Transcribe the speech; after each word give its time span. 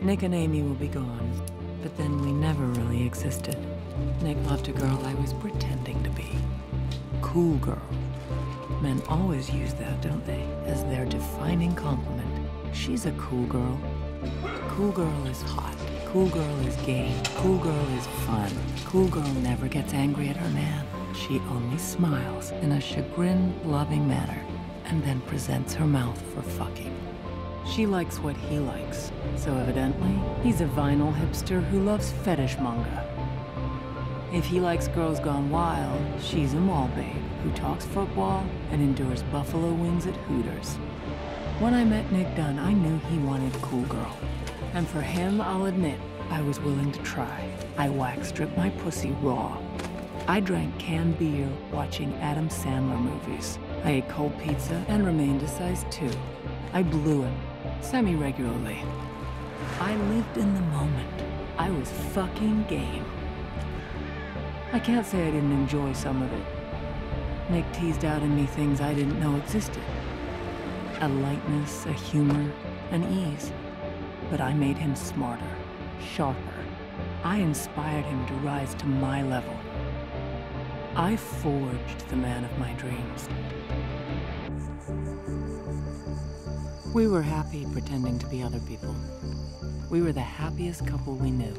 Nick 0.00 0.22
and 0.22 0.34
Amy 0.34 0.62
will 0.62 0.76
be 0.76 0.86
gone, 0.86 1.32
but 1.82 1.96
then 1.96 2.20
we 2.20 2.30
never 2.30 2.64
really 2.64 3.04
existed. 3.04 3.58
Nick 4.22 4.36
loved 4.46 4.68
a 4.68 4.72
girl 4.72 5.00
I 5.04 5.14
was 5.14 5.32
pretending 5.34 6.00
to 6.04 6.10
be. 6.10 6.30
Cool 7.20 7.56
girl. 7.56 7.82
Men 8.80 9.02
always 9.08 9.50
use 9.50 9.74
that, 9.74 10.00
don't 10.00 10.24
they, 10.24 10.42
as 10.66 10.84
their 10.84 11.04
defining 11.04 11.74
compliment. 11.74 12.48
She's 12.72 13.06
a 13.06 13.12
cool 13.12 13.44
girl. 13.46 13.78
Cool 14.68 14.92
girl 14.92 15.26
is 15.26 15.42
hot. 15.42 15.76
Cool 16.06 16.28
girl 16.28 16.58
is 16.60 16.76
gay. 16.86 17.12
Cool 17.34 17.58
girl 17.58 17.88
is 17.98 18.06
fun. 18.24 18.52
Cool 18.84 19.08
girl 19.08 19.32
never 19.42 19.66
gets 19.66 19.94
angry 19.94 20.28
at 20.28 20.36
her 20.36 20.50
man. 20.50 20.86
She 21.12 21.40
only 21.50 21.78
smiles 21.78 22.52
in 22.62 22.72
a 22.72 22.80
chagrin-loving 22.80 24.06
manner 24.06 24.40
and 24.84 25.02
then 25.02 25.20
presents 25.22 25.74
her 25.74 25.86
mouth 25.86 26.20
for 26.32 26.42
fucking. 26.42 26.96
She 27.66 27.84
likes 27.84 28.18
what 28.20 28.36
he 28.36 28.58
likes, 28.58 29.10
so 29.38 29.56
evidently, 29.56 30.20
he's 30.42 30.60
a 30.60 30.66
vinyl 30.66 31.14
hipster 31.14 31.64
who 31.68 31.80
loves 31.80 32.12
fetish 32.24 32.58
manga. 32.58 33.04
If 34.32 34.44
he 34.44 34.60
likes 34.60 34.88
girls 34.88 35.20
gone 35.20 35.48
wild, 35.48 36.02
she's 36.20 36.54
a 36.54 36.60
mall 36.60 36.88
babe 36.88 37.22
who 37.42 37.52
talks 37.52 37.86
football 37.86 38.44
and 38.70 38.82
endures 38.82 39.22
buffalo 39.24 39.72
wings 39.72 40.06
at 40.06 40.16
Hooters. 40.16 40.74
When 41.60 41.72
I 41.72 41.84
met 41.84 42.10
Nick 42.12 42.34
Dunne, 42.36 42.58
I 42.58 42.72
knew 42.72 42.98
he 43.10 43.18
wanted 43.18 43.52
cool 43.62 43.84
girl. 43.84 44.16
And 44.74 44.86
for 44.86 45.00
him, 45.00 45.40
I'll 45.40 45.66
admit, 45.66 45.98
I 46.30 46.42
was 46.42 46.60
willing 46.60 46.92
to 46.92 47.02
try. 47.02 47.48
I 47.78 47.88
wax 47.88 48.28
stripped 48.28 48.56
my 48.56 48.70
pussy 48.70 49.12
raw. 49.22 49.56
I 50.26 50.40
drank 50.40 50.78
canned 50.78 51.18
beer 51.18 51.48
watching 51.72 52.12
Adam 52.16 52.48
Sandler 52.48 53.00
movies. 53.00 53.58
I 53.82 53.92
ate 53.92 54.08
cold 54.08 54.38
pizza 54.40 54.84
and 54.88 55.06
remained 55.06 55.42
a 55.42 55.48
size 55.48 55.86
two. 55.90 56.10
I 56.74 56.82
blew 56.82 57.22
him, 57.22 57.34
semi-regularly. 57.80 58.82
I 59.80 59.94
lived 59.94 60.36
in 60.36 60.54
the 60.54 60.60
moment. 60.60 61.22
I 61.56 61.70
was 61.70 61.88
fucking 62.12 62.64
game. 62.64 63.04
I 64.72 64.80
can't 64.80 65.06
say 65.06 65.28
I 65.28 65.30
didn't 65.30 65.52
enjoy 65.52 65.92
some 65.92 66.20
of 66.20 66.32
it. 66.32 66.46
Nick 67.48 67.72
teased 67.72 68.04
out 68.04 68.22
in 68.22 68.34
me 68.34 68.44
things 68.46 68.80
I 68.80 68.92
didn't 68.92 69.20
know 69.20 69.36
existed. 69.36 69.82
A 71.00 71.08
lightness, 71.08 71.86
a 71.86 71.92
humor, 71.92 72.52
an 72.90 73.04
ease. 73.04 73.52
But 74.30 74.40
I 74.40 74.52
made 74.52 74.76
him 74.76 74.96
smarter, 74.96 75.54
sharper. 76.12 76.58
I 77.22 77.36
inspired 77.36 78.04
him 78.04 78.26
to 78.26 78.34
rise 78.34 78.74
to 78.74 78.86
my 78.86 79.22
level. 79.22 79.56
I 80.96 81.14
forged 81.14 82.08
the 82.08 82.16
man 82.16 82.44
of 82.44 82.58
my 82.58 82.72
dreams. 82.72 83.28
We 86.94 87.06
were 87.06 87.20
happy 87.20 87.66
pretending 87.70 88.18
to 88.18 88.26
be 88.26 88.42
other 88.42 88.60
people. 88.60 88.94
We 89.90 90.00
were 90.00 90.12
the 90.12 90.20
happiest 90.20 90.86
couple 90.86 91.14
we 91.16 91.30
knew. 91.30 91.54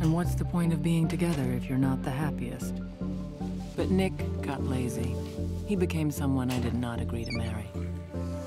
And 0.00 0.12
what's 0.12 0.34
the 0.34 0.44
point 0.44 0.74
of 0.74 0.82
being 0.82 1.08
together 1.08 1.42
if 1.52 1.64
you're 1.64 1.78
not 1.78 2.02
the 2.02 2.10
happiest? 2.10 2.74
But 3.74 3.90
Nick 3.90 4.12
got 4.42 4.62
lazy. 4.62 5.16
He 5.66 5.74
became 5.74 6.10
someone 6.10 6.50
I 6.50 6.60
did 6.60 6.74
not 6.74 7.00
agree 7.00 7.24
to 7.24 7.32
marry. 7.32 7.66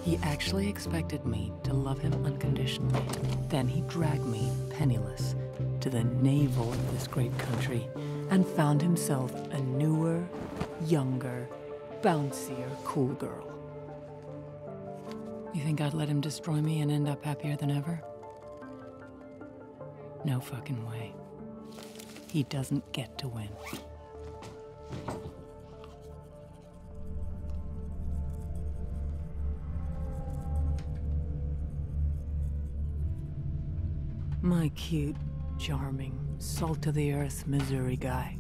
He 0.04 0.18
actually 0.18 0.70
expected 0.70 1.26
me 1.26 1.52
to 1.64 1.74
love 1.74 2.00
him 2.00 2.14
unconditionally. 2.24 3.02
Then 3.50 3.68
he 3.68 3.82
dragged 3.82 4.26
me, 4.26 4.52
penniless, 4.70 5.36
to 5.82 5.90
the 5.90 6.04
navel 6.04 6.72
of 6.72 6.92
this 6.92 7.08
great 7.08 7.36
country 7.40 7.88
and 8.30 8.48
found 8.48 8.80
himself 8.80 9.34
a 9.52 9.60
newer, 9.60 10.24
younger, 10.86 11.50
bouncier, 12.02 12.70
cool 12.84 13.14
girl. 13.16 13.59
You 15.54 15.64
think 15.64 15.82
I'd 15.82 15.94
let 15.94 16.08
him 16.08 16.22
destroy 16.22 16.62
me 16.62 16.82
and 16.82 16.92
end 16.92 17.08
up 17.08 17.26
happier 17.26 17.56
than 17.56 17.72
ever? 17.72 18.02
No 20.24 20.40
fucking 20.40 20.88
way. 20.88 21.14
He 22.28 22.44
doesn't 22.44 22.92
get 22.94 23.18
to 23.18 23.28
win. 23.28 23.50
My 34.42 34.70
cute, 34.70 35.16
charming, 35.58 36.18
salt 36.38 36.86
of 36.86 36.94
the 36.94 37.14
earth 37.14 37.46
Missouri 37.48 37.98
guy. 37.98 38.38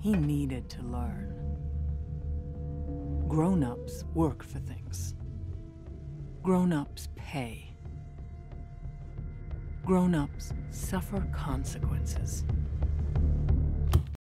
He 0.00 0.12
needed 0.12 0.68
to 0.70 0.82
learn. 0.82 1.43
Grown-ups 3.28 4.04
work 4.14 4.44
for 4.44 4.58
things. 4.60 5.14
Grown-ups 6.42 7.08
pay. 7.16 7.74
Grown-ups 9.84 10.52
suffer 10.70 11.26
consequences. 11.32 12.44